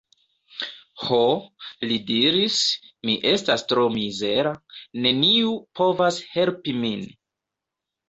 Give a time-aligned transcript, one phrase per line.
[1.01, 1.19] Ho,
[1.91, 2.57] li diris,
[3.11, 4.57] mi estas tro mizera;
[5.07, 7.11] neniu povas helpi min.